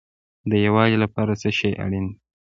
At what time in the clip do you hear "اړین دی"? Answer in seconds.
1.83-2.15